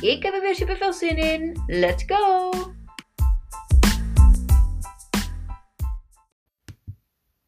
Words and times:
Ik 0.00 0.22
heb 0.22 0.34
er 0.34 0.40
weer 0.40 0.54
super 0.54 0.76
veel 0.76 0.92
zin 0.92 1.16
in. 1.16 1.62
Let's 1.66 2.04
go! 2.06 2.50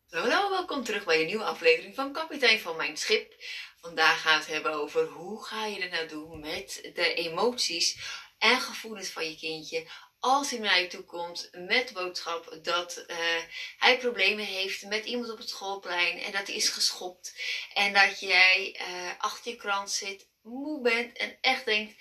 Hallo, 0.09 0.51
welkom 0.51 0.85
terug 0.85 1.05
bij 1.05 1.21
een 1.21 1.27
nieuwe 1.27 1.45
aflevering 1.45 1.95
van 1.95 2.13
Kapitein 2.13 2.61
van 2.61 2.77
Mijn 2.77 2.97
Schip. 2.97 3.35
Vandaag 3.81 4.21
gaan 4.21 4.39
we 4.39 4.45
het 4.45 4.53
hebben 4.53 4.73
over 4.73 5.07
hoe 5.07 5.45
ga 5.45 5.67
je 5.67 5.81
er 5.81 5.91
nou 5.91 6.09
doen 6.09 6.41
met 6.41 6.91
de 6.95 7.15
emoties 7.15 7.99
en 8.39 8.61
gevoelens 8.61 9.09
van 9.09 9.25
je 9.25 9.37
kindje 9.37 9.87
als 10.19 10.51
hij 10.51 10.59
naar 10.59 10.81
je 10.81 10.87
toe 10.87 11.05
komt 11.05 11.49
met 11.53 11.89
de 11.89 11.95
boodschap 11.95 12.59
dat 12.63 13.05
uh, 13.07 13.17
hij 13.79 13.99
problemen 13.99 14.45
heeft 14.45 14.85
met 14.85 15.05
iemand 15.05 15.31
op 15.31 15.39
het 15.39 15.49
schoolplein 15.49 16.19
en 16.19 16.33
dat 16.33 16.47
hij 16.47 16.57
is 16.57 16.69
geschopt 16.69 17.35
en 17.75 17.93
dat 17.93 18.21
jij 18.21 18.79
uh, 18.81 19.11
achter 19.19 19.51
je 19.51 19.57
krant 19.57 19.91
zit, 19.91 20.29
moe 20.43 20.81
bent 20.83 21.17
en 21.17 21.39
echt 21.41 21.65
denkt 21.65 21.95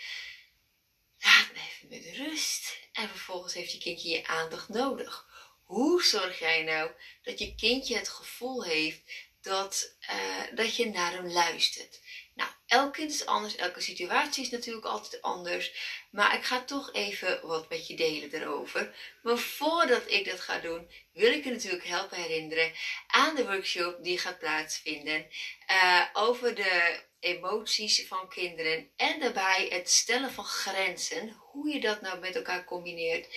Laat 1.24 1.48
me 1.54 1.60
even 1.60 1.90
met 1.90 2.18
rust. 2.18 2.78
En 2.92 3.10
vervolgens 3.10 3.54
heeft 3.54 3.72
je 3.72 3.78
kindje 3.78 4.10
je 4.10 4.28
aandacht 4.28 4.70
nodig. 4.70 5.26
Hoe 5.64 6.04
zorg 6.04 6.40
jij 6.40 6.64
nou 6.64 6.92
dat 7.24 7.40
je 7.40 7.56
kindje 7.56 7.96
het 7.96 8.10
gevoel 8.10 8.64
heeft 8.64 9.02
dat, 9.42 9.96
uh, 10.02 10.56
dat 10.56 10.76
je 10.76 10.90
naar 10.90 11.12
hem 11.12 11.32
luistert? 11.32 12.00
Nou, 12.34 12.50
elk 12.68 12.94
kind 12.94 13.12
is 13.12 13.26
anders, 13.26 13.56
elke 13.56 13.82
situatie 13.82 14.44
is 14.44 14.50
natuurlijk 14.50 14.86
altijd 14.86 15.22
anders. 15.22 15.72
Maar 16.12 16.36
ik 16.36 16.44
ga 16.44 16.64
toch 16.64 16.94
even 16.94 17.48
wat 17.48 17.70
met 17.70 17.88
je 17.88 17.96
delen 17.96 18.34
erover. 18.34 18.96
Maar 19.24 19.38
voordat 19.38 20.12
ik 20.12 20.26
dat 20.26 20.40
ga 20.40 20.60
doen, 20.60 20.92
wil 21.14 21.32
ik 21.32 21.44
je 21.44 21.52
natuurlijk 21.52 21.86
helpen 21.86 22.18
herinneren 22.18 22.74
aan 23.08 23.36
de 23.36 23.46
workshop 23.46 24.04
die 24.04 24.18
gaat 24.18 24.40
plaatsvinden 24.40 25.28
uh, 25.68 26.06
over 26.14 26.56
de 26.56 27.04
emoties 27.22 28.08
van 28.08 28.30
kinderen 28.30 28.92
en 28.96 29.20
daarbij 29.20 29.68
het 29.70 29.90
stellen 29.90 30.32
van 30.32 30.46
grenzen, 30.46 31.30
hoe 31.30 31.70
je 31.70 31.80
dat 31.80 32.02
nou 32.02 32.20
met 32.20 32.36
elkaar 32.36 32.66
combineert. 32.66 33.28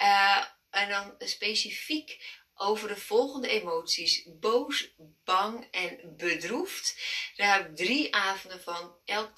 Uh, 0.00 0.44
en 0.70 0.88
dan 0.88 1.14
specifiek 1.18 2.40
over 2.54 2.88
de 2.88 2.96
volgende 2.96 3.48
emoties: 3.48 4.26
boos, 4.26 4.94
bang 5.24 5.68
en 5.70 6.16
bedroefd. 6.16 6.96
Daar 7.36 7.56
heb 7.56 7.68
ik 7.68 7.76
drie 7.76 8.14
avonden 8.14 8.62
van, 8.62 8.96
elk 9.04 9.30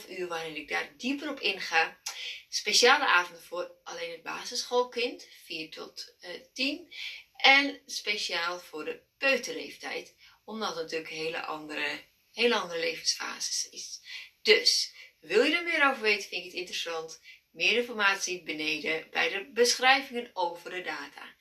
2,5 0.00 0.10
uur, 0.10 0.26
waarin 0.28 0.56
ik 0.56 0.68
daar 0.68 0.92
dieper 0.96 1.30
op 1.30 1.40
inga. 1.40 1.98
Speciale 2.48 3.06
avonden 3.06 3.42
voor 3.42 3.72
alleen 3.84 4.10
het 4.10 4.22
basisschoolkind, 4.22 5.28
4 5.44 5.70
tot 5.70 6.14
uh, 6.20 6.30
10. 6.52 6.94
En 7.36 7.80
speciaal 7.86 8.60
voor 8.60 8.84
de 8.84 9.02
peuterleeftijd, 9.18 10.14
omdat 10.44 10.68
het 10.68 10.82
natuurlijk 10.82 11.10
hele 11.10 11.42
andere 11.42 12.04
hele 12.32 12.54
andere 12.54 12.80
levensfases 12.80 13.68
is. 13.68 14.00
Dus, 14.42 14.94
wil 15.20 15.42
je 15.42 15.56
er 15.56 15.64
meer 15.64 15.88
over 15.88 16.02
weten, 16.02 16.28
vind 16.28 16.44
ik 16.44 16.50
het 16.50 16.60
interessant. 16.60 17.20
Meer 17.50 17.76
informatie 17.76 18.42
beneden 18.42 19.10
bij 19.10 19.28
de 19.28 19.50
beschrijvingen 19.52 20.30
over 20.32 20.70
de 20.70 20.82
data. 20.82 21.34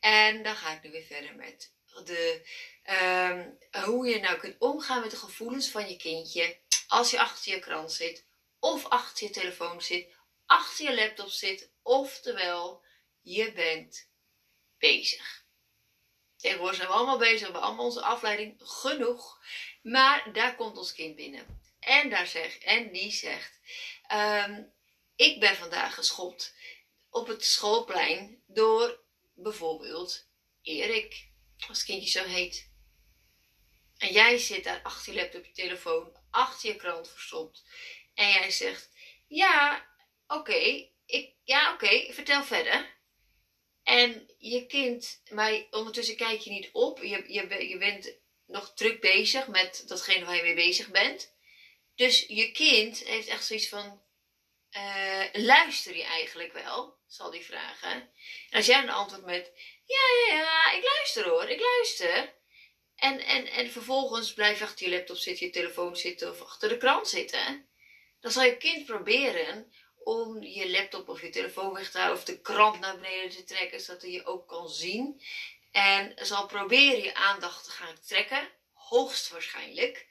En 0.00 0.42
dan 0.42 0.56
ga 0.56 0.74
ik 0.74 0.82
nu 0.82 0.90
weer 0.90 1.04
verder 1.04 1.36
met 1.36 1.72
de, 2.04 2.46
um, 2.90 3.58
hoe 3.84 4.08
je 4.08 4.20
nou 4.20 4.38
kunt 4.38 4.58
omgaan 4.58 5.00
met 5.00 5.10
de 5.10 5.16
gevoelens 5.16 5.68
van 5.68 5.88
je 5.88 5.96
kindje 5.96 6.60
als 6.86 7.10
je 7.10 7.20
achter 7.20 7.52
je 7.52 7.58
krant 7.58 7.92
zit, 7.92 8.26
of 8.58 8.86
achter 8.86 9.26
je 9.26 9.32
telefoon 9.32 9.82
zit, 9.82 10.14
achter 10.46 10.84
je 10.84 10.94
laptop 10.94 11.28
zit, 11.28 11.70
oftewel 11.82 12.84
je 13.20 13.52
bent 13.52 14.08
bezig. 14.78 15.41
Tegenwoordig 16.42 16.76
zijn 16.76 16.88
we 16.88 16.94
allemaal 16.94 17.18
bezig, 17.18 17.38
we 17.38 17.44
hebben 17.44 17.62
allemaal 17.62 17.84
onze 17.84 18.02
afleiding 18.02 18.54
genoeg. 18.58 19.42
Maar 19.82 20.32
daar 20.32 20.54
komt 20.54 20.76
ons 20.76 20.92
kind 20.92 21.16
binnen. 21.16 21.60
En, 21.80 22.10
daar 22.10 22.26
zegt, 22.26 22.62
en 22.64 22.92
die 22.92 23.12
zegt: 23.12 23.58
um, 24.12 24.72
Ik 25.16 25.40
ben 25.40 25.56
vandaag 25.56 25.94
geschopt 25.94 26.54
op 27.10 27.26
het 27.26 27.44
schoolplein 27.44 28.42
door 28.46 29.00
bijvoorbeeld 29.34 30.26
Erik, 30.62 31.28
als 31.68 31.84
kindje 31.84 32.10
zo 32.10 32.24
heet. 32.24 32.70
En 33.98 34.12
jij 34.12 34.38
zit 34.38 34.64
daar 34.64 34.80
achter 34.82 35.12
je 35.12 35.20
laptop, 35.20 35.44
je 35.44 35.52
telefoon, 35.52 36.16
achter 36.30 36.68
je 36.68 36.76
krant 36.76 37.08
verstopt. 37.08 37.64
En 38.14 38.28
jij 38.28 38.50
zegt: 38.50 38.90
Ja, 39.26 39.86
oké, 40.26 40.88
ja, 41.44 41.72
oké, 41.72 42.12
vertel 42.12 42.44
verder. 42.44 43.00
En 43.82 44.30
je 44.38 44.66
kind, 44.66 45.22
maar 45.30 45.66
ondertussen 45.70 46.16
kijk 46.16 46.40
je 46.40 46.50
niet 46.50 46.68
op. 46.72 47.02
Je, 47.02 47.24
je, 47.26 47.68
je 47.68 47.78
bent 47.78 48.14
nog 48.46 48.74
druk 48.74 49.00
bezig 49.00 49.46
met 49.46 49.82
datgene 49.86 50.24
waar 50.24 50.36
je 50.36 50.42
mee 50.42 50.54
bezig 50.54 50.90
bent. 50.90 51.34
Dus 51.94 52.24
je 52.28 52.52
kind 52.52 52.98
heeft 52.98 53.28
echt 53.28 53.46
zoiets 53.46 53.68
van: 53.68 54.02
uh, 54.76 55.24
luister 55.32 55.96
je 55.96 56.04
eigenlijk 56.04 56.52
wel? 56.52 57.00
Zal 57.06 57.30
die 57.30 57.44
vragen. 57.44 57.92
En 57.92 58.10
als 58.50 58.66
jij 58.66 58.82
een 58.82 58.90
antwoord 58.90 59.24
met: 59.24 59.52
ja, 59.84 60.26
ja, 60.26 60.38
ja, 60.38 60.72
ik 60.72 60.82
luister 60.82 61.28
hoor, 61.28 61.48
ik 61.48 61.60
luister. 61.60 62.40
En, 62.96 63.20
en, 63.20 63.46
en 63.46 63.70
vervolgens 63.70 64.32
blijf 64.32 64.58
je 64.58 64.64
achter 64.64 64.88
je 64.88 64.96
laptop 64.96 65.16
zitten, 65.16 65.46
je 65.46 65.52
telefoon 65.52 65.96
zitten 65.96 66.30
of 66.30 66.40
achter 66.40 66.68
de 66.68 66.76
krant 66.76 67.08
zitten. 67.08 67.68
Dan 68.20 68.30
zal 68.30 68.44
je 68.44 68.56
kind 68.56 68.86
proberen 68.86 69.72
om 70.04 70.42
je 70.42 70.70
laptop 70.70 71.08
of 71.08 71.20
je 71.20 71.28
telefoon 71.28 71.72
weg 71.72 71.90
te 71.90 71.98
houden 71.98 72.18
of 72.18 72.24
de 72.24 72.40
krant 72.40 72.80
naar 72.80 72.94
beneden 72.98 73.30
te 73.30 73.44
trekken, 73.44 73.80
zodat 73.80 74.02
hij 74.02 74.10
je 74.10 74.26
ook 74.26 74.48
kan 74.48 74.68
zien. 74.68 75.22
En 75.70 76.12
zal 76.16 76.46
proberen 76.46 77.02
je 77.02 77.14
aandacht 77.14 77.64
te 77.64 77.70
gaan 77.70 78.00
trekken, 78.06 78.48
hoogstwaarschijnlijk. 78.72 80.06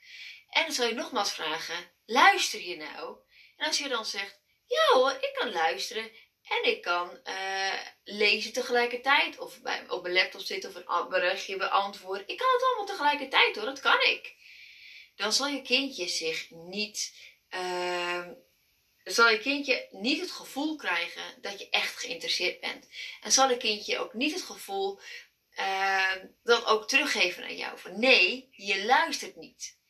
En 0.48 0.62
dan 0.62 0.72
zal 0.72 0.86
je 0.86 0.94
nogmaals 0.94 1.32
vragen, 1.32 1.90
luister 2.06 2.60
je 2.60 2.76
nou? 2.76 3.16
En 3.56 3.66
als 3.66 3.78
je 3.78 3.88
dan 3.88 4.04
zegt, 4.04 4.40
ja 4.66 4.98
hoor, 4.98 5.10
ik 5.10 5.36
kan 5.38 5.52
luisteren 5.52 6.10
en 6.42 6.70
ik 6.70 6.82
kan 6.82 7.20
uh, 7.24 7.80
lezen 8.04 8.52
tegelijkertijd. 8.52 9.38
Of 9.38 9.60
bij, 9.60 9.84
op 9.88 10.02
mijn 10.02 10.14
laptop 10.14 10.40
zitten 10.40 10.70
of 10.70 10.76
een 10.76 11.08
berichtje 11.08 11.56
beantwoorden. 11.56 12.28
Ik 12.28 12.36
kan 12.38 12.52
het 12.52 12.62
allemaal 12.64 12.86
tegelijkertijd 12.86 13.56
hoor, 13.56 13.64
dat 13.64 13.80
kan 13.80 14.00
ik. 14.00 14.34
Dan 15.16 15.32
zal 15.32 15.46
je 15.46 15.62
kindje 15.62 16.08
zich 16.08 16.50
niet... 16.50 17.14
Uh, 17.50 18.26
zal 19.04 19.28
je 19.28 19.38
kindje 19.38 19.88
niet 19.90 20.20
het 20.20 20.30
gevoel 20.30 20.76
krijgen 20.76 21.22
dat 21.40 21.58
je 21.58 21.68
echt 21.70 21.98
geïnteresseerd 21.98 22.60
bent. 22.60 22.88
En 23.20 23.32
zal 23.32 23.50
je 23.50 23.56
kindje 23.56 23.98
ook 23.98 24.14
niet 24.14 24.32
het 24.32 24.42
gevoel 24.42 25.00
uh, 25.58 26.14
dat 26.42 26.66
ook 26.66 26.88
teruggeven 26.88 27.44
aan 27.44 27.56
jou. 27.56 27.78
Van 27.78 28.00
nee, 28.00 28.48
je 28.50 28.84
luistert 28.84 29.36
niet. 29.36 29.80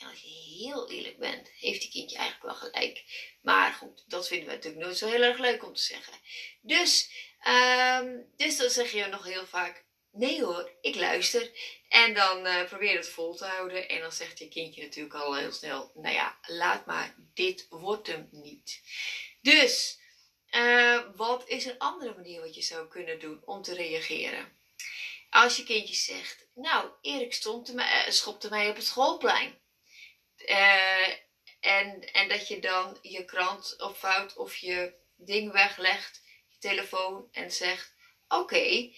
En 0.00 0.08
als 0.08 0.20
je 0.20 0.28
heel 0.28 0.90
eerlijk 0.90 1.18
bent, 1.18 1.48
heeft 1.48 1.80
die 1.80 1.90
kindje 1.90 2.16
eigenlijk 2.16 2.46
wel 2.60 2.70
gelijk. 2.70 3.04
Maar 3.42 3.72
goed, 3.72 4.04
dat 4.06 4.28
vinden 4.28 4.48
we 4.48 4.54
natuurlijk 4.54 4.84
nooit 4.84 4.98
zo 4.98 5.08
heel 5.08 5.22
erg 5.22 5.38
leuk 5.38 5.64
om 5.64 5.74
te 5.74 5.82
zeggen. 5.82 6.12
Dus, 6.60 7.10
um, 7.48 8.32
dus 8.36 8.56
dan 8.56 8.70
zeg 8.70 8.92
je 8.92 9.06
nog 9.06 9.24
heel 9.24 9.46
vaak, 9.46 9.84
nee 10.12 10.44
hoor, 10.44 10.70
ik 10.80 10.94
luister. 10.94 11.50
En 11.88 12.14
dan 12.14 12.46
uh, 12.46 12.64
probeer 12.64 12.96
het 12.96 13.08
vol 13.08 13.34
te 13.34 13.44
houden. 13.44 13.88
En 13.88 14.00
dan 14.00 14.12
zegt 14.12 14.38
je 14.38 14.48
kindje 14.48 14.82
natuurlijk 14.82 15.14
al 15.14 15.36
heel 15.36 15.52
snel, 15.52 15.92
nou 15.94 16.14
ja, 16.14 16.38
laat 16.46 16.86
maar, 16.86 17.14
dit 17.34 17.66
wordt 17.70 18.06
hem 18.06 18.28
niet. 18.30 18.80
Dus, 19.40 19.98
uh, 20.50 21.00
wat 21.16 21.48
is 21.48 21.64
een 21.64 21.78
andere 21.78 22.14
manier 22.14 22.40
wat 22.40 22.54
je 22.54 22.62
zou 22.62 22.88
kunnen 22.88 23.18
doen 23.18 23.42
om 23.44 23.62
te 23.62 23.74
reageren? 23.74 24.60
Als 25.30 25.56
je 25.56 25.64
kindje 25.64 25.94
zegt, 25.94 26.46
nou, 26.54 26.90
Erik 27.00 27.32
stond 27.32 27.72
mij, 27.72 28.06
uh, 28.06 28.12
schopte 28.12 28.48
mij 28.48 28.68
op 28.68 28.76
het 28.76 28.84
schoolplein. 28.84 29.60
en, 31.60 32.12
en 32.12 32.28
dat 32.28 32.48
je 32.48 32.60
dan 32.60 32.98
je 33.02 33.24
krant 33.24 33.82
opvouwt 33.82 34.36
of 34.36 34.56
je 34.56 34.94
ding 35.16 35.52
weglegt, 35.52 36.22
je 36.48 36.58
telefoon 36.58 37.28
en 37.32 37.50
zegt, 37.50 37.94
oké, 38.28 38.90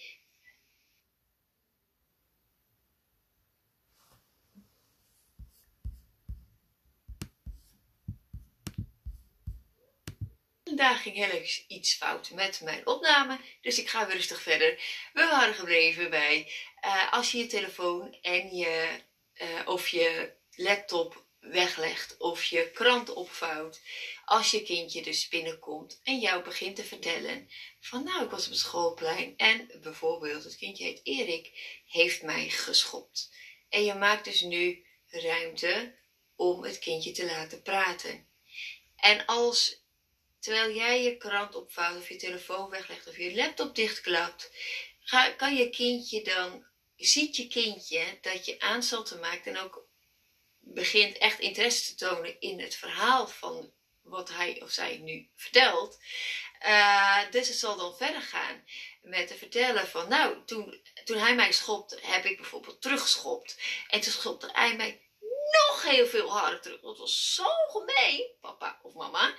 Daar 10.75 10.95
ging 10.95 11.15
heel 11.15 11.41
iets 11.67 11.93
fout 11.93 12.31
met 12.31 12.61
mijn 12.61 12.87
opname, 12.87 13.39
dus 13.61 13.79
ik 13.79 13.89
ga 13.89 14.05
weer 14.05 14.15
rustig 14.15 14.41
verder. 14.41 14.79
We 15.13 15.21
waren 15.21 15.53
gebleven 15.53 16.09
bij 16.09 16.51
uh, 16.85 17.13
als 17.13 17.31
je 17.31 17.37
je 17.37 17.47
telefoon 17.47 18.17
en 18.21 18.55
je, 18.55 18.87
uh, 19.33 19.67
of 19.67 19.87
je 19.87 20.33
laptop 20.55 21.25
weglegt 21.39 22.17
of 22.17 22.43
je 22.43 22.71
krant 22.71 23.13
opvouwt. 23.13 23.81
Als 24.25 24.51
je 24.51 24.63
kindje 24.63 25.01
dus 25.01 25.27
binnenkomt 25.27 25.99
en 26.03 26.19
jou 26.19 26.43
begint 26.43 26.75
te 26.75 26.83
vertellen 26.83 27.49
van 27.79 28.03
nou 28.03 28.23
ik 28.23 28.29
was 28.29 28.45
op 28.45 28.51
het 28.51 28.59
schoolplein 28.59 29.33
en 29.37 29.71
bijvoorbeeld 29.81 30.43
het 30.43 30.57
kindje 30.57 30.83
heet 30.83 31.01
Erik 31.03 31.51
heeft 31.87 32.21
mij 32.21 32.49
geschopt. 32.49 33.33
En 33.69 33.83
je 33.83 33.93
maakt 33.93 34.25
dus 34.25 34.41
nu 34.41 34.85
ruimte 35.07 35.95
om 36.35 36.63
het 36.63 36.79
kindje 36.79 37.11
te 37.11 37.25
laten 37.25 37.61
praten. 37.61 38.27
En 38.95 39.25
als 39.25 39.84
terwijl 40.45 40.75
jij 40.75 41.03
je 41.03 41.17
krant 41.17 41.55
opvouwt 41.55 41.97
of 41.97 42.09
je 42.09 42.15
telefoon 42.15 42.69
weglegt 42.69 43.07
of 43.07 43.17
je 43.17 43.35
laptop 43.35 43.75
dichtklapt, 43.75 44.51
ga, 44.99 45.29
kan 45.29 45.55
je 45.55 45.69
kindje 45.69 46.23
dan, 46.23 46.65
ziet 46.95 47.35
je 47.35 47.47
kindje 47.47 48.17
dat 48.21 48.45
je 48.45 48.59
aanstalten 48.59 49.19
maakt 49.19 49.47
en 49.47 49.57
ook 49.57 49.85
begint 50.59 51.17
echt 51.17 51.39
interesse 51.39 51.85
te 51.85 52.05
tonen 52.05 52.39
in 52.39 52.59
het 52.59 52.75
verhaal 52.75 53.27
van 53.27 53.71
wat 54.01 54.29
hij 54.29 54.61
of 54.61 54.71
zij 54.71 54.97
nu 54.97 55.29
vertelt. 55.35 55.99
Uh, 56.65 57.31
dus 57.31 57.47
het 57.47 57.57
zal 57.57 57.77
dan 57.77 57.95
verder 57.97 58.21
gaan 58.21 58.63
met 59.01 59.27
te 59.27 59.35
vertellen 59.35 59.87
van, 59.87 60.09
nou, 60.09 60.45
toen, 60.45 60.81
toen 61.05 61.17
hij 61.17 61.35
mij 61.35 61.51
schopte, 61.51 61.99
heb 62.01 62.25
ik 62.25 62.37
bijvoorbeeld 62.37 62.81
teruggeschopt. 62.81 63.57
En 63.87 64.01
toen 64.01 64.11
schopte 64.11 64.49
hij 64.53 64.75
mij 64.75 65.01
nog 65.51 65.83
heel 65.83 66.07
veel 66.07 66.29
harder 66.29 66.61
terug. 66.61 66.81
Dat 66.81 66.97
was 66.97 67.33
zo 67.33 67.47
gemeen, 67.67 68.27
papa 68.41 68.79
of 68.83 68.93
mama. 68.93 69.35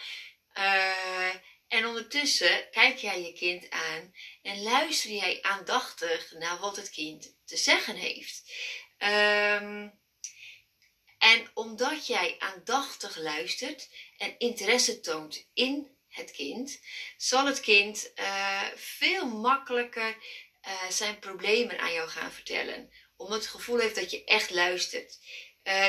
Uh, 0.59 1.35
en 1.69 1.87
ondertussen 1.87 2.71
kijk 2.71 2.99
jij 2.99 3.23
je 3.23 3.33
kind 3.33 3.71
aan 3.71 4.15
en 4.43 4.63
luister 4.63 5.11
jij 5.11 5.39
aandachtig 5.43 6.33
naar 6.33 6.59
wat 6.59 6.77
het 6.77 6.91
kind 6.91 7.37
te 7.45 7.57
zeggen 7.57 7.97
heeft. 7.97 8.43
Um, 8.99 9.99
en 11.19 11.51
omdat 11.55 12.07
jij 12.07 12.37
aandachtig 12.39 13.17
luistert 13.17 13.89
en 14.17 14.39
interesse 14.39 15.01
toont 15.01 15.49
in 15.53 15.97
het 16.09 16.31
kind, 16.31 16.81
zal 17.17 17.47
het 17.47 17.61
kind 17.61 18.13
uh, 18.15 18.63
veel 18.75 19.27
makkelijker 19.27 20.17
uh, 20.67 20.91
zijn 20.91 21.19
problemen 21.19 21.79
aan 21.79 21.93
jou 21.93 22.09
gaan 22.09 22.33
vertellen. 22.33 22.91
Omdat 23.17 23.39
het 23.39 23.49
gevoel 23.49 23.79
heeft 23.79 23.95
dat 23.95 24.11
je 24.11 24.25
echt 24.25 24.51
luistert. 24.51 25.19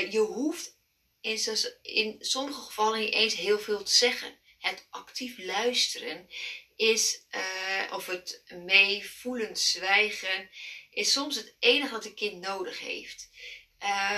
Je 0.09 0.19
hoeft 0.19 0.77
in, 1.21 1.39
in 1.81 2.15
sommige 2.19 2.61
gevallen 2.61 2.99
niet 2.99 3.13
eens 3.13 3.35
heel 3.35 3.59
veel 3.59 3.83
te 3.83 3.91
zeggen. 3.91 4.39
Het 4.57 4.87
actief 4.89 5.37
luisteren 5.37 6.29
is, 6.75 7.25
of 7.91 8.05
het 8.05 8.43
meevoelend 8.65 9.59
zwijgen, 9.59 10.49
is 10.91 11.11
soms 11.11 11.35
het 11.35 11.55
enige 11.59 11.91
wat 11.91 12.05
een 12.05 12.15
kind 12.15 12.41
nodig 12.41 12.79
heeft. 12.79 13.29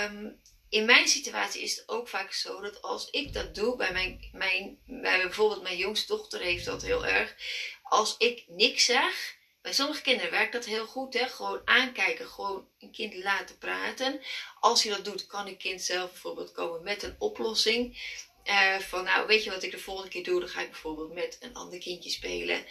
Um, 0.05 0.41
in 0.69 0.85
mijn 0.85 1.07
situatie 1.07 1.61
is 1.61 1.75
het 1.75 1.89
ook 1.89 2.07
vaak 2.07 2.33
zo 2.33 2.61
dat 2.61 2.81
als 2.81 3.09
ik 3.09 3.33
dat 3.33 3.55
doe, 3.55 3.75
bij, 3.75 3.91
mijn, 3.91 4.29
mijn, 4.31 4.79
bij 4.85 5.21
bijvoorbeeld 5.21 5.61
mijn 5.61 5.77
jongste 5.77 6.07
dochter 6.07 6.39
heeft 6.39 6.65
dat 6.65 6.81
heel 6.81 7.05
erg. 7.05 7.35
Als 7.83 8.15
ik 8.17 8.43
niks 8.47 8.85
zeg, 8.85 9.37
bij 9.61 9.73
sommige 9.73 10.01
kinderen 10.01 10.31
werkt 10.31 10.53
dat 10.53 10.65
heel 10.65 10.85
goed, 10.85 11.13
hè? 11.13 11.27
gewoon 11.27 11.61
aankijken, 11.65 12.27
gewoon 12.27 12.67
een 12.79 12.91
kind 12.91 13.15
laten 13.15 13.57
praten. 13.57 14.21
Als 14.59 14.83
je 14.83 14.89
dat 14.89 15.05
doet, 15.05 15.27
kan 15.27 15.47
een 15.47 15.57
kind 15.57 15.81
zelf 15.81 16.11
bijvoorbeeld 16.11 16.51
komen 16.51 16.83
met 16.83 17.03
een 17.03 17.15
oplossing. 17.17 17.97
Uh, 18.45 18.79
van 18.79 19.03
nou, 19.03 19.27
weet 19.27 19.43
je 19.43 19.49
wat 19.49 19.63
ik 19.63 19.71
de 19.71 19.79
volgende 19.79 20.09
keer 20.09 20.23
doe? 20.23 20.39
Dan 20.39 20.49
ga 20.49 20.61
ik 20.61 20.69
bijvoorbeeld 20.69 21.13
met 21.13 21.37
een 21.39 21.53
ander 21.53 21.79
kindje 21.79 22.09
spelen 22.09 22.65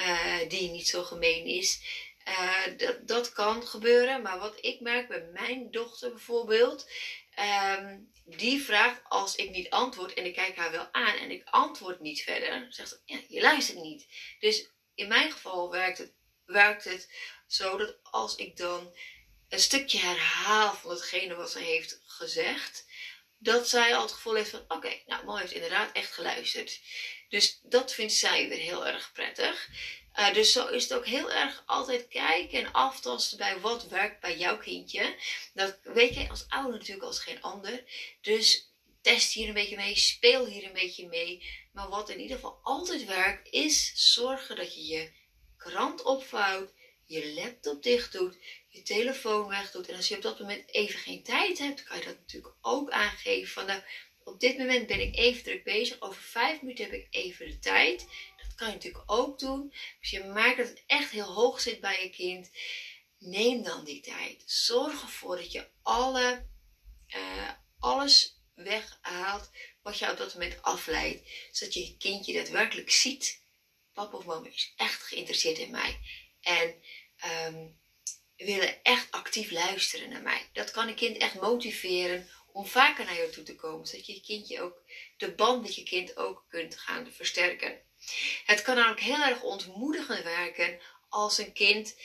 uh, 0.00 0.38
die 0.48 0.70
niet 0.70 0.88
zo 0.88 1.02
gemeen 1.02 1.44
is. 1.44 1.80
Uh, 2.28 2.76
dat, 2.76 3.08
dat 3.08 3.32
kan 3.32 3.66
gebeuren, 3.66 4.22
maar 4.22 4.38
wat 4.38 4.58
ik 4.60 4.80
merk 4.80 5.08
bij 5.08 5.28
mijn 5.32 5.70
dochter 5.70 6.10
bijvoorbeeld, 6.10 6.86
Um, 7.40 8.12
die 8.24 8.62
vraagt 8.62 9.00
als 9.08 9.34
ik 9.34 9.50
niet 9.50 9.70
antwoord 9.70 10.14
en 10.14 10.24
ik 10.24 10.34
kijk 10.34 10.56
haar 10.56 10.70
wel 10.70 10.88
aan 10.92 11.16
en 11.16 11.30
ik 11.30 11.48
antwoord 11.50 12.00
niet 12.00 12.22
verder, 12.22 12.66
zegt 12.68 12.88
ze, 12.88 13.24
je 13.28 13.40
luistert 13.40 13.78
niet. 13.78 14.06
Dus 14.38 14.70
in 14.94 15.08
mijn 15.08 15.32
geval 15.32 15.70
werkt 15.70 15.98
het, 15.98 16.12
werkt 16.44 16.84
het 16.84 17.12
zo 17.46 17.76
dat 17.76 17.96
als 18.02 18.36
ik 18.36 18.56
dan 18.56 18.96
een 19.48 19.60
stukje 19.60 19.98
herhaal 19.98 20.74
van 20.74 20.90
hetgene 20.90 21.34
wat 21.34 21.50
ze 21.50 21.58
heeft 21.58 22.00
gezegd, 22.06 22.86
dat 23.38 23.68
zij 23.68 23.96
al 23.96 24.02
het 24.02 24.12
gevoel 24.12 24.34
heeft 24.34 24.50
van, 24.50 24.64
oké, 24.68 25.00
nou, 25.06 25.24
Mo 25.24 25.36
heeft 25.36 25.52
inderdaad 25.52 25.92
echt 25.92 26.12
geluisterd. 26.12 26.80
Dus 27.28 27.60
dat 27.62 27.92
vindt 27.92 28.12
zij 28.12 28.48
weer 28.48 28.58
heel 28.58 28.86
erg 28.86 29.12
prettig. 29.12 29.68
Uh, 30.18 30.32
dus 30.32 30.52
zo 30.52 30.66
is 30.66 30.82
het 30.82 30.94
ook 30.94 31.06
heel 31.06 31.32
erg 31.32 31.62
altijd 31.66 32.08
kijken 32.08 32.58
en 32.58 32.72
aftasten 32.72 33.38
bij 33.38 33.60
wat 33.60 33.88
werkt 33.88 34.20
bij 34.20 34.36
jouw 34.36 34.58
kindje. 34.58 35.16
Dat 35.54 35.78
weet 35.82 36.14
je 36.14 36.28
als 36.28 36.44
ouder 36.48 36.78
natuurlijk 36.78 37.06
als 37.06 37.18
geen 37.18 37.42
ander. 37.42 37.84
Dus 38.20 38.72
test 39.02 39.32
hier 39.32 39.48
een 39.48 39.54
beetje 39.54 39.76
mee, 39.76 39.96
speel 39.96 40.46
hier 40.46 40.64
een 40.64 40.72
beetje 40.72 41.08
mee. 41.08 41.42
Maar 41.72 41.88
wat 41.88 42.10
in 42.10 42.20
ieder 42.20 42.36
geval 42.36 42.58
altijd 42.62 43.04
werkt, 43.04 43.48
is 43.50 43.92
zorgen 43.94 44.56
dat 44.56 44.74
je 44.74 44.86
je 44.86 45.10
krant 45.56 46.02
opvouwt, 46.02 46.72
je 47.06 47.32
laptop 47.34 47.82
dicht 47.82 48.12
doet, 48.12 48.36
je 48.74 48.82
telefoon 48.82 49.48
weg 49.48 49.70
doet. 49.70 49.88
En 49.88 49.96
als 49.96 50.08
je 50.08 50.16
op 50.16 50.22
dat 50.22 50.38
moment 50.38 50.74
even 50.74 50.98
geen 50.98 51.22
tijd 51.22 51.58
hebt, 51.58 51.82
kan 51.82 51.98
je 51.98 52.04
dat 52.04 52.18
natuurlijk 52.18 52.54
ook 52.60 52.90
aangeven. 52.90 53.52
Van 53.52 53.66
nou, 53.66 53.82
op 54.24 54.40
dit 54.40 54.58
moment 54.58 54.86
ben 54.86 55.00
ik 55.00 55.16
even 55.16 55.42
druk 55.42 55.64
bezig. 55.64 56.00
Over 56.00 56.22
vijf 56.22 56.60
minuten 56.60 56.84
heb 56.84 56.94
ik 56.94 57.06
even 57.10 57.46
de 57.46 57.58
tijd 57.58 58.06
kan 58.54 58.66
je 58.66 58.72
natuurlijk 58.72 59.04
ook 59.06 59.38
doen. 59.38 59.72
Als 60.00 60.10
je 60.10 60.24
merkt 60.24 60.56
dat 60.56 60.68
het 60.68 60.82
echt 60.86 61.10
heel 61.10 61.32
hoog 61.32 61.60
zit 61.60 61.80
bij 61.80 62.02
je 62.02 62.10
kind, 62.10 62.50
neem 63.18 63.62
dan 63.62 63.84
die 63.84 64.00
tijd. 64.00 64.42
Zorg 64.46 65.02
ervoor 65.02 65.36
dat 65.36 65.52
je 65.52 65.68
alle, 65.82 66.46
uh, 67.08 67.50
alles 67.78 68.42
weghaalt 68.54 69.50
wat 69.82 69.98
je 69.98 70.10
op 70.10 70.16
dat 70.16 70.32
moment 70.32 70.62
afleidt. 70.62 71.30
Zodat 71.50 71.74
je 71.74 71.96
kindje 71.96 72.32
daadwerkelijk 72.32 72.90
ziet. 72.90 73.42
Papa 73.92 74.16
of 74.16 74.24
mama 74.24 74.48
is 74.48 74.72
echt 74.76 75.02
geïnteresseerd 75.02 75.58
in 75.58 75.70
mij. 75.70 76.00
En 76.40 76.82
um, 77.46 77.78
willen 78.44 78.82
echt 78.82 79.10
actief 79.10 79.50
luisteren 79.50 80.10
naar 80.10 80.22
mij. 80.22 80.48
Dat 80.52 80.70
kan 80.70 80.88
een 80.88 80.94
kind 80.94 81.16
echt 81.16 81.40
motiveren 81.40 82.28
om 82.52 82.66
vaker 82.66 83.04
naar 83.04 83.16
jou 83.16 83.30
toe 83.30 83.44
te 83.44 83.54
komen. 83.54 83.86
Zodat 83.86 84.06
je 84.06 84.20
kindje 84.20 84.62
ook 84.62 84.82
de 85.16 85.32
band 85.32 85.62
met 85.62 85.74
je 85.74 85.82
kind 85.82 86.16
ook 86.16 86.44
kunt 86.48 86.78
gaan 86.78 87.12
versterken. 87.12 87.80
Het 88.44 88.62
kan 88.62 88.88
ook 88.88 89.00
heel 89.00 89.22
erg 89.22 89.42
ontmoedigend 89.42 90.22
werken 90.22 90.80
als 91.08 91.38
een 91.38 91.52
kind 91.52 91.96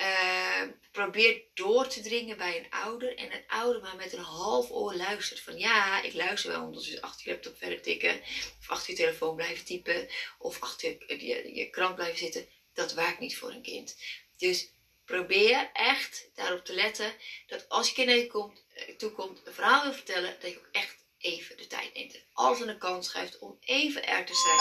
uh, 0.00 0.62
probeert 0.92 1.42
door 1.54 1.86
te 1.86 2.00
dringen 2.00 2.36
bij 2.36 2.58
een 2.58 2.70
ouder 2.70 3.16
en 3.16 3.32
een 3.32 3.46
ouder 3.46 3.82
maar 3.82 3.96
met 3.96 4.12
een 4.12 4.18
half 4.18 4.70
oor 4.70 4.94
luistert 4.94 5.40
van 5.40 5.58
ja, 5.58 6.02
ik 6.02 6.14
luister 6.14 6.50
wel 6.50 6.64
omdat 6.64 6.82
ze 6.82 7.02
achter 7.02 7.26
je 7.26 7.32
laptop 7.32 7.58
verder 7.58 7.82
tikken 7.82 8.20
of 8.60 8.70
achter 8.70 8.90
je 8.90 8.96
telefoon 8.96 9.36
blijven 9.36 9.64
typen 9.64 10.08
of 10.38 10.60
achter 10.60 10.96
je, 11.06 11.26
je, 11.26 11.54
je 11.54 11.70
krant 11.70 11.94
blijven 11.94 12.18
zitten. 12.18 12.48
Dat 12.74 12.94
werkt 12.94 13.20
niet 13.20 13.36
voor 13.36 13.50
een 13.50 13.62
kind. 13.62 13.96
Dus 14.36 14.70
probeer 15.08 15.70
echt 15.72 16.30
daarop 16.34 16.64
te 16.64 16.74
letten 16.74 17.14
dat 17.46 17.68
als 17.68 17.88
je 17.88 17.94
kind 17.94 18.06
naar 18.06 18.16
je 18.16 18.26
komt, 18.26 18.64
eh, 18.74 18.96
toe 18.96 19.10
komt, 19.10 19.46
een 19.46 19.52
verhaal 19.52 19.82
wil 19.82 19.92
vertellen, 19.92 20.36
dat 20.40 20.50
je 20.50 20.58
ook 20.58 20.68
echt 20.72 20.96
even 21.18 21.56
de 21.56 21.66
tijd 21.66 21.94
neemt 21.94 22.14
en 22.14 22.22
alles 22.32 22.60
aan 22.60 22.66
de 22.66 22.78
kant 22.78 23.04
schuift 23.04 23.38
om 23.38 23.56
even 23.60 24.06
er 24.06 24.26
te 24.26 24.34
zijn. 24.34 24.58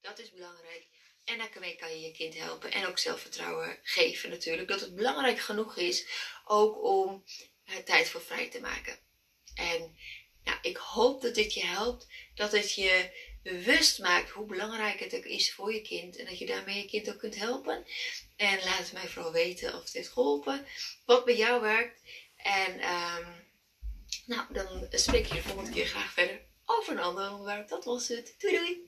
Dat 0.00 0.18
is 0.18 0.30
belangrijk. 0.30 0.86
En 1.24 1.38
daarmee 1.38 1.76
kan 1.76 1.90
je 1.90 2.00
je 2.00 2.12
kind 2.12 2.34
helpen 2.34 2.70
en 2.72 2.86
ook 2.86 2.98
zelfvertrouwen 2.98 3.78
geven 3.82 4.30
natuurlijk. 4.30 4.68
Dat 4.68 4.80
het 4.80 4.94
belangrijk 4.94 5.38
genoeg 5.38 5.76
is 5.76 6.08
ook 6.44 6.82
om 6.82 7.24
er 7.64 7.84
tijd 7.84 8.08
voor 8.08 8.22
vrij 8.22 8.48
te 8.48 8.60
maken. 8.60 8.98
En 9.54 9.96
nou, 10.44 10.58
ik 10.62 10.76
hoop 10.76 11.22
dat 11.22 11.34
dit 11.34 11.54
je 11.54 11.64
helpt. 11.64 12.06
Dat 12.34 12.52
het 12.52 12.74
je 12.74 13.10
bewust 13.48 13.98
maakt 13.98 14.30
hoe 14.30 14.46
belangrijk 14.46 15.00
het 15.00 15.14
ook 15.14 15.24
is 15.24 15.54
voor 15.54 15.74
je 15.74 15.82
kind. 15.82 16.16
En 16.16 16.26
dat 16.26 16.38
je 16.38 16.46
daarmee 16.46 16.76
je 16.76 16.88
kind 16.88 17.10
ook 17.10 17.18
kunt 17.18 17.36
helpen. 17.36 17.84
En 18.36 18.58
laat 18.64 18.78
het 18.78 18.92
mij 18.92 19.08
vooral 19.08 19.32
weten 19.32 19.74
of 19.74 19.82
het 19.82 19.92
heeft 19.92 20.12
geholpen. 20.12 20.66
Wat 21.04 21.24
bij 21.24 21.36
jou 21.36 21.60
werkt. 21.60 22.00
En 22.36 22.72
um, 22.72 23.26
nou, 24.26 24.52
dan 24.52 24.86
spreek 24.90 25.26
je 25.26 25.34
de 25.34 25.42
volgende 25.42 25.70
keer 25.70 25.86
graag 25.86 26.12
verder 26.12 26.40
over 26.64 26.92
een 26.92 27.02
ander 27.02 27.30
onderwerp. 27.30 27.68
Dat 27.68 27.84
was 27.84 28.08
het. 28.08 28.34
Doei 28.38 28.56
doei! 28.56 28.87